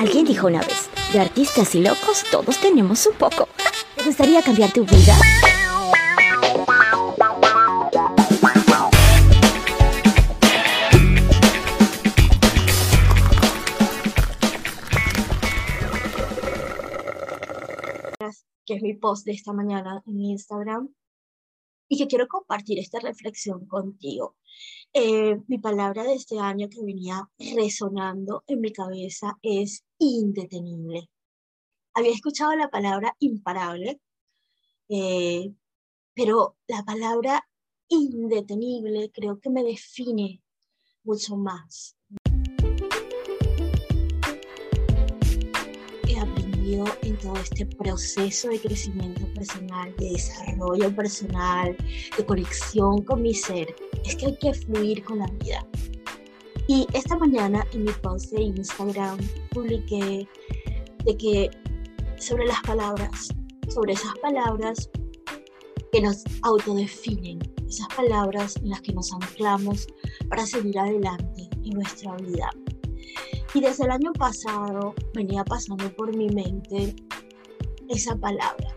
[0.00, 3.50] Alguien dijo una vez, de artistas y locos todos tenemos un poco.
[3.94, 5.14] ¿Te gustaría cambiar tu vida?
[18.64, 20.94] que es mi post de esta mañana en Instagram
[21.90, 24.36] y que quiero compartir esta reflexión contigo.
[24.94, 31.08] Eh, mi palabra de este año que venía resonando en mi cabeza es indetenible.
[31.94, 34.00] Había escuchado la palabra imparable,
[34.88, 35.52] eh,
[36.14, 37.48] pero la palabra
[37.88, 40.42] indetenible creo que me define
[41.04, 41.96] mucho más.
[47.02, 51.76] en todo este proceso de crecimiento personal, de desarrollo personal,
[52.16, 55.66] de conexión con mi ser, es que hay que fluir con la vida.
[56.72, 59.18] Y esta mañana en mi post de Instagram
[59.50, 60.28] publiqué
[61.04, 61.50] de que
[62.16, 63.34] sobre las palabras,
[63.66, 64.88] sobre esas palabras
[65.90, 69.88] que nos autodefinen, esas palabras en las que nos anclamos
[70.28, 72.48] para seguir adelante en nuestra vida.
[73.52, 76.94] Y desde el año pasado venía pasando por mi mente
[77.88, 78.72] esa palabra,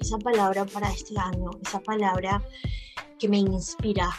[0.00, 2.44] esa palabra para este año, esa palabra
[3.20, 4.10] que me inspira,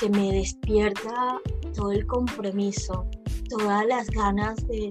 [0.00, 1.40] que me despierta
[1.76, 3.06] todo el compromiso,
[3.48, 4.88] todas las ganas de,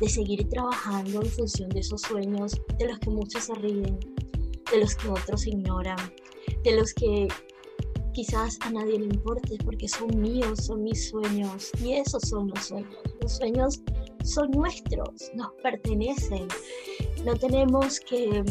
[0.00, 3.98] de seguir trabajando en función de esos sueños de los que muchos se ríen,
[4.70, 5.98] de los que otros ignoran,
[6.64, 7.28] de los que
[8.12, 12.64] quizás a nadie le importe porque son míos, son mis sueños y esos son los
[12.64, 12.96] sueños.
[13.20, 13.82] Los sueños
[14.24, 16.48] son nuestros, nos pertenecen.
[17.24, 18.42] No tenemos que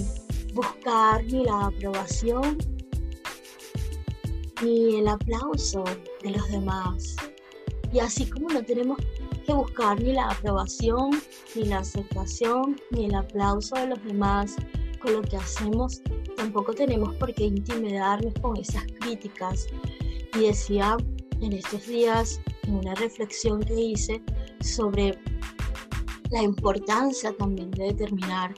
[0.53, 2.57] buscar ni la aprobación
[4.61, 5.83] ni el aplauso
[6.21, 7.15] de los demás.
[7.95, 8.97] Y así como no tenemos
[9.45, 11.11] que buscar ni la aprobación,
[11.55, 14.57] ni la aceptación, ni el aplauso de los demás
[15.01, 16.01] con lo que hacemos,
[16.35, 19.67] tampoco tenemos por qué intimidarnos con esas críticas.
[20.33, 20.97] Y decía
[21.39, 24.21] en estos días, en una reflexión que hice
[24.59, 25.17] sobre
[26.31, 28.53] la importancia también de determinar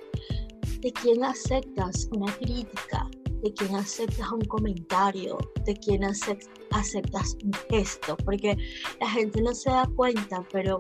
[0.80, 3.08] de quién aceptas una crítica,
[3.42, 8.58] de quién aceptas un comentario, de quién aceptas un gesto, porque
[9.00, 10.80] la gente no se da cuenta, pero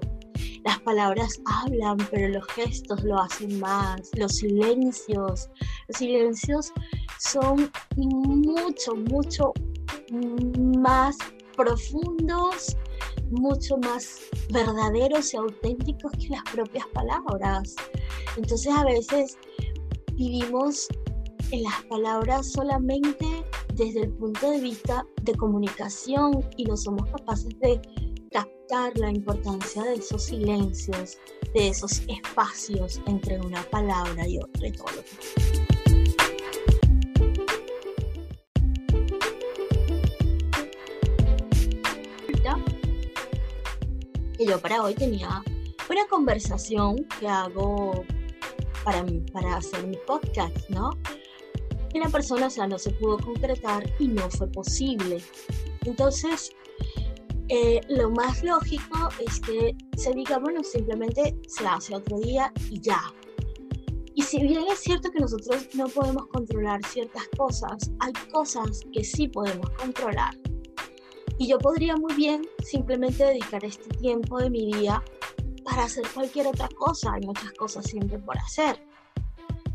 [0.63, 5.49] las palabras hablan, pero los gestos lo hacen más, los silencios,
[5.87, 6.73] los silencios
[7.19, 9.53] son mucho, mucho
[10.11, 11.17] más
[11.55, 12.75] profundos,
[13.29, 17.75] mucho más verdaderos y auténticos que las propias palabras.
[18.35, 19.37] Entonces a veces
[20.13, 20.87] vivimos
[21.51, 23.25] en las palabras solamente
[23.73, 27.81] desde el punto de vista de comunicación y no somos capaces de
[28.95, 31.17] la importancia de esos silencios,
[31.53, 35.03] de esos espacios entre una palabra y otra y todo lo
[44.37, 45.43] que yo para hoy tenía
[45.89, 48.05] una conversación que hago
[48.83, 49.03] para,
[49.33, 50.91] para hacer mi podcast, ¿no?
[51.93, 55.21] Y la persona, o sea, no se pudo concretar y no fue posible.
[55.85, 56.51] Entonces,
[57.49, 63.01] eh, lo más lógico es que se diga, simplemente se hace otro día y ya.
[64.15, 69.03] Y si bien es cierto que nosotros no podemos controlar ciertas cosas, hay cosas que
[69.03, 70.35] sí podemos controlar.
[71.37, 75.03] Y yo podría muy bien simplemente dedicar este tiempo de mi día
[75.63, 77.13] para hacer cualquier otra cosa.
[77.13, 78.86] Hay muchas cosas siempre por hacer.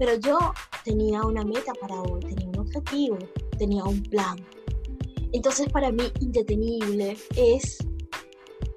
[0.05, 0.37] Pero yo
[0.85, 3.19] tenía una meta para hoy, tenía un objetivo,
[3.57, 4.37] tenía un plan.
[5.31, 7.79] Entonces para mí indetenible es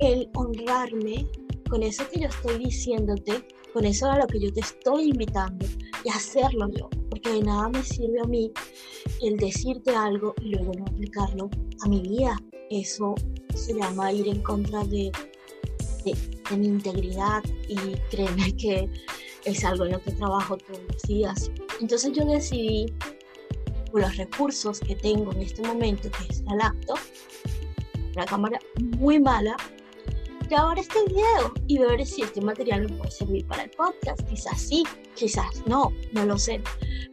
[0.01, 1.27] el honrarme
[1.67, 3.43] con eso que yo estoy diciéndote,
[3.73, 5.65] con eso a lo que yo te estoy invitando
[6.03, 8.51] y hacerlo yo, porque de nada me sirve a mí
[9.23, 11.49] el decirte algo y luego no aplicarlo
[11.81, 12.37] a mi vida.
[12.69, 13.15] Eso
[13.55, 15.11] se llama ir en contra de,
[16.03, 17.75] de, mi integridad y
[18.11, 18.87] créeme que
[19.45, 21.51] es algo en lo que trabajo todos los días.
[21.79, 22.93] Entonces yo decidí
[23.93, 26.99] los recursos que tengo en este momento, que es la laptop,
[28.15, 28.59] la cámara
[28.97, 29.55] muy mala,
[30.49, 34.21] grabar este video y ver si este material me puede servir para el podcast.
[34.27, 34.83] Quizás sí,
[35.15, 36.61] quizás no, no lo sé,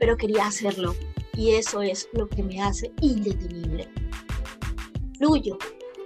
[0.00, 0.94] pero quería hacerlo
[1.36, 3.88] y eso es lo que me hace indetenible.
[5.18, 5.56] Fluyo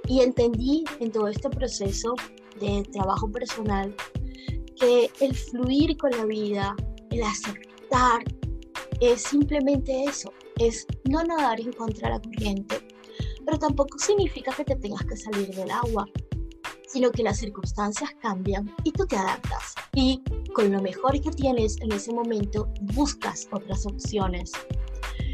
[0.08, 2.14] y entendí en todo este proceso
[2.60, 3.94] de trabajo personal
[4.78, 6.76] que el fluir con la vida,
[7.10, 8.22] el aceptar,
[9.00, 12.86] es simplemente eso, es no nadar en contra de la corriente,
[13.44, 16.06] pero tampoco significa que te tengas que salir del agua,
[16.88, 19.74] sino que las circunstancias cambian y tú te adaptas.
[19.94, 20.22] Y
[20.54, 24.52] con lo mejor que tienes en ese momento, buscas otras opciones.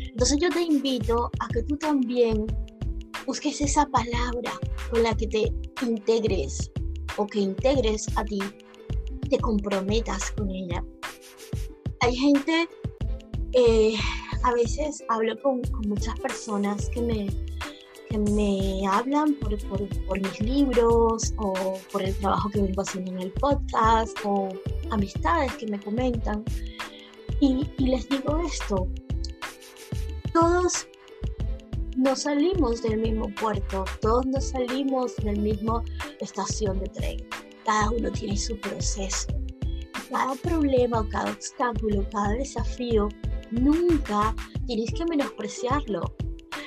[0.08, 2.46] Entonces yo te invito a que tú también
[3.26, 4.52] busques esa palabra
[4.90, 5.52] con la que te
[5.86, 6.70] integres
[7.16, 8.40] o que integres a ti,
[9.32, 10.84] te comprometas con ella.
[12.00, 12.68] Hay gente,
[13.52, 13.94] eh,
[14.42, 17.26] a veces hablo con, muchas personas que me,
[18.10, 19.56] que me hablan por,
[20.06, 21.54] por, mis libros o
[21.90, 24.50] por el trabajo que vengo haciendo en el podcast o
[24.90, 26.44] amistades que me comentan.
[27.40, 28.86] Y, y les digo esto,
[30.34, 30.86] todos
[31.96, 35.82] no salimos del mismo puerto, todos no salimos del mismo
[36.20, 37.41] estación de tren.
[37.64, 39.28] Cada uno tiene su proceso.
[40.10, 43.08] Cada problema o cada obstáculo, cada desafío,
[43.50, 44.34] nunca
[44.66, 46.02] tienes que menospreciarlo.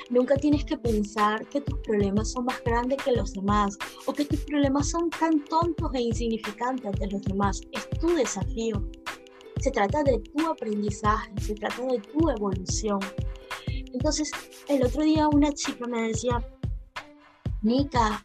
[0.08, 3.76] Nunca tienes que pensar que tus problemas son más grandes que los demás
[4.06, 7.60] o que tus problemas son tan tontos e insignificantes ante los demás.
[7.72, 8.88] Es tu desafío.
[9.60, 13.00] Se trata de tu aprendizaje, se trata de tu evolución.
[13.66, 14.30] Entonces,
[14.68, 16.46] el otro día una chica me decía,
[17.62, 18.22] Nika,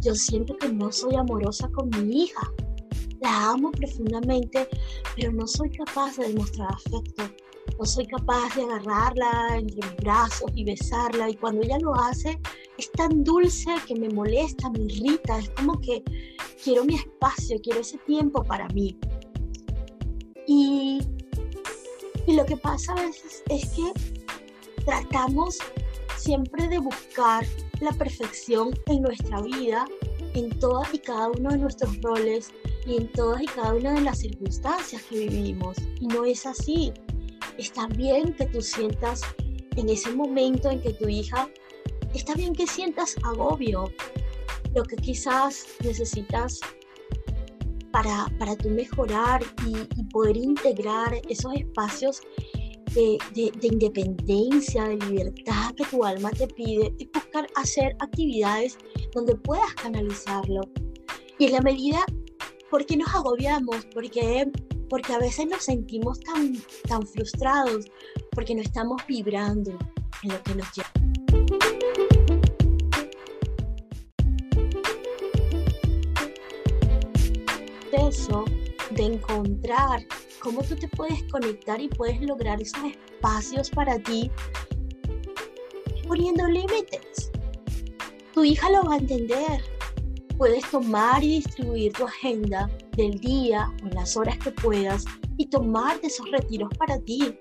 [0.00, 2.42] yo siento que no soy amorosa con mi hija.
[3.20, 4.68] La amo profundamente,
[5.16, 7.24] pero no soy capaz de demostrar afecto.
[7.78, 11.28] No soy capaz de agarrarla entre mis brazos y besarla.
[11.30, 12.40] Y cuando ella lo hace,
[12.76, 15.38] es tan dulce que me molesta, me irrita.
[15.38, 16.02] Es como que
[16.62, 18.98] quiero mi espacio, quiero ese tiempo para mí.
[20.46, 21.00] Y,
[22.26, 23.92] lo que pasa a veces es que
[24.84, 25.58] tratamos
[26.18, 27.46] siempre de buscar
[27.80, 29.86] la perfección en nuestra vida,
[30.34, 32.50] en todas y cada uno de nuestros roles
[32.86, 35.76] y en todas y cada una de las circunstancias que vivimos.
[36.00, 36.92] Y no es así.
[37.56, 39.22] Está bien que tú sientas
[39.76, 41.48] en ese momento en que tu hija,
[42.14, 43.90] está bien que sientas agobio,
[44.74, 46.60] lo que quizás necesitas
[47.92, 52.22] para, para tú mejorar y, y poder integrar esos espacios
[52.98, 58.76] de, independencia, de libertad que tu alma te pide, es buscar hacer actividades
[59.14, 60.62] donde puedas canalizarlo.
[61.38, 62.04] Y en la medida,
[62.70, 63.86] ¿por qué nos agobiamos?
[63.94, 64.50] Porque,
[64.90, 66.56] porque a veces nos sentimos tan,
[66.88, 67.86] tan frustrados,
[68.32, 69.78] porque no estamos vibrando
[70.24, 70.90] en lo que nos lleva.
[77.92, 78.44] Eso
[78.92, 80.00] de encontrar
[80.40, 84.30] cómo tú te puedes conectar y puedes lograr esos espacios para ti
[86.08, 87.30] poniendo límites.
[88.32, 89.62] Tu hija lo va a entender.
[90.38, 95.04] Puedes tomar y distribuir tu agenda del día o las horas que puedas
[95.36, 97.36] y tomar de esos retiros para ti.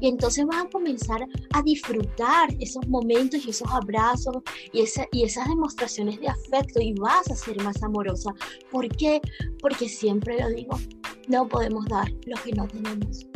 [0.00, 4.36] Y entonces vas a comenzar a disfrutar esos momentos y esos abrazos
[4.72, 8.32] y, y esas demostraciones de afecto y vas a ser más amorosa.
[8.70, 9.20] ¿Por qué?
[9.60, 10.78] Porque siempre lo digo,
[11.28, 13.26] no podemos dar lo que no tenemos.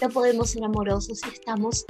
[0.00, 1.84] No podemos ser amorosos si estamos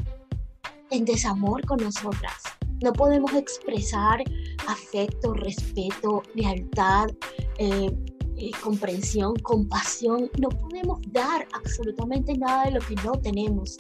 [0.91, 2.43] en desamor con nosotras.
[2.83, 4.23] No podemos expresar
[4.67, 7.11] afecto, respeto, lealtad,
[7.59, 7.91] eh,
[8.37, 10.29] eh, comprensión, compasión.
[10.39, 13.77] No podemos dar absolutamente nada de lo que no tenemos.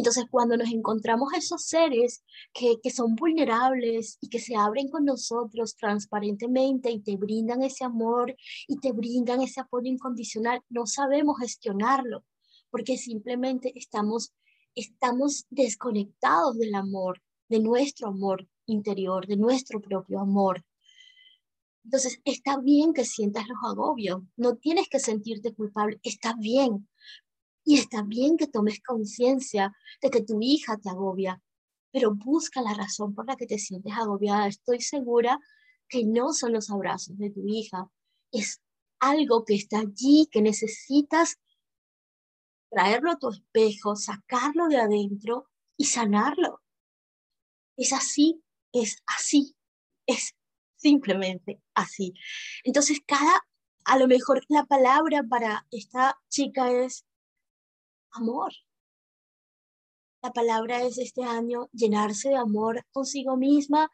[0.00, 2.24] Entonces, cuando nos encontramos esos seres
[2.54, 8.34] que, son vulnerables y que se abren con nosotros transparentemente y te brindan ese amor
[8.66, 12.24] y te brindan ese apoyo incondicional, no sabemos gestionarlo
[12.70, 14.32] porque simplemente estamos,
[14.74, 20.64] estamos desconectados del amor, de nuestro amor interior, de nuestro propio amor.
[21.84, 26.88] Entonces, está bien que sientas los agobios, no tienes que sentirte culpable, está bien,
[27.64, 31.42] y está bien que tomes conciencia de que tu hija te agobia,
[31.92, 34.46] pero busca la razón por la que te sientes agobiada.
[34.46, 35.38] Estoy segura
[35.88, 37.90] que no son los abrazos de tu hija,
[38.32, 38.60] es
[39.00, 41.38] algo que está allí, que necesitas
[42.70, 46.62] traerlo a tu espejo, sacarlo de adentro y sanarlo.
[47.76, 49.56] Es así, es así,
[50.06, 50.34] es
[50.76, 52.14] simplemente así.
[52.62, 53.44] Entonces, cada,
[53.84, 57.04] a lo mejor la palabra para esta chica es
[58.12, 58.52] amor.
[60.22, 63.90] La palabra es este año llenarse de amor consigo misma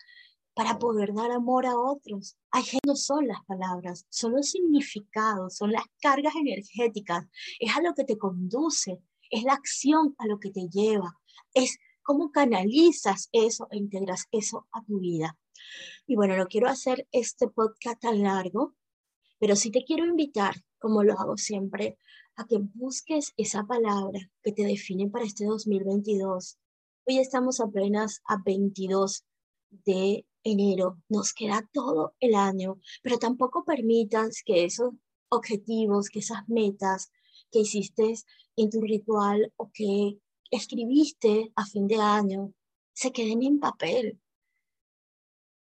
[0.54, 2.36] para poder dar amor a otros.
[2.50, 7.26] Hay no son las palabras, son los significados, son las cargas energéticas,
[7.60, 11.14] es a lo que te conduce, es la acción a lo que te lleva,
[11.52, 15.38] es cómo canalizas eso e integras eso a tu vida.
[16.06, 18.74] Y bueno, no quiero hacer este podcast tan largo,
[19.38, 21.98] pero sí te quiero invitar, como lo hago siempre,
[22.36, 26.58] a que busques esa palabra que te define para este 2022.
[27.06, 29.24] Hoy estamos apenas a 22
[29.70, 34.92] de enero, nos queda todo el año, pero tampoco permitas que esos
[35.30, 37.10] objetivos, que esas metas
[37.50, 38.14] que hiciste
[38.56, 42.52] en tu ritual o que escribiste a fin de año
[42.92, 44.20] se queden en papel.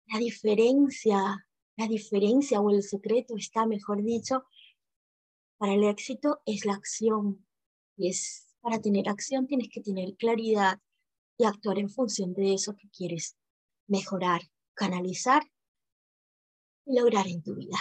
[0.07, 4.45] La diferencia, la diferencia o el secreto está, mejor dicho,
[5.61, 7.45] para el éxito es la acción.
[7.95, 10.79] Y es para tener acción tienes que tener claridad
[11.37, 13.37] y actuar en función de eso que quieres
[13.87, 14.41] mejorar,
[14.73, 15.43] canalizar
[16.83, 17.77] y lograr en tu vida.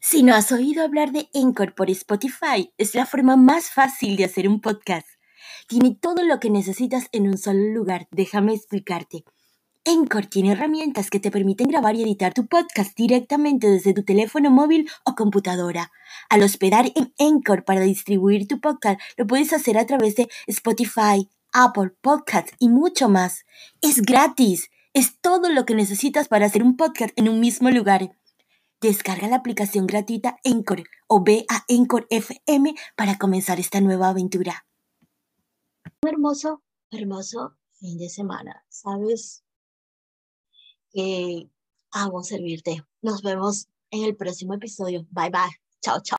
[0.00, 4.24] Si no has oído hablar de Encore por Spotify, es la forma más fácil de
[4.24, 5.06] hacer un podcast.
[5.68, 9.24] Tiene todo lo que necesitas en un solo lugar, déjame explicarte.
[9.86, 14.50] Encore tiene herramientas que te permiten grabar y editar tu podcast directamente desde tu teléfono
[14.50, 15.92] móvil o computadora.
[16.30, 21.28] Al hospedar en Encore para distribuir tu podcast, lo puedes hacer a través de Spotify,
[21.52, 23.44] Apple Podcasts y mucho más.
[23.82, 24.70] Es gratis.
[24.94, 28.16] Es todo lo que necesitas para hacer un podcast en un mismo lugar.
[28.80, 34.66] Descarga la aplicación gratuita Encore o ve a Encore FM para comenzar esta nueva aventura.
[36.02, 38.64] Un hermoso, hermoso fin de semana.
[38.70, 39.43] ¿Sabes?
[40.94, 41.50] Que
[41.90, 42.84] hago servirte.
[43.02, 45.06] Nos vemos en el próximo episodio.
[45.10, 45.50] Bye bye.
[45.82, 46.16] Chao, chao.